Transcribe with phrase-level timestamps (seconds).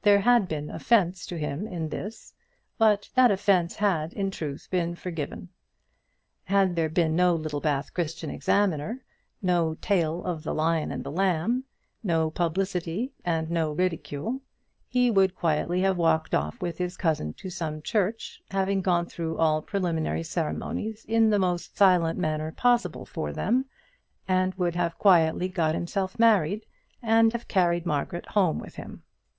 [0.00, 2.32] There had been offence to him in this,
[2.78, 5.50] but that offence he had, in truth, forgiven.
[6.44, 9.04] Had there been no Littlebath Christian Examiner,
[9.42, 11.64] no tale of the Lion and the Lamb,
[12.02, 14.40] no publicity and no ridicule,
[14.88, 19.36] he would quietly have walked off with his cousin to some church, having gone through
[19.36, 23.66] all preliminary ceremonies in the most silent manner possible for them,
[24.26, 26.64] and would have quietly got himself married
[27.02, 29.02] and have carried Margaret home with him.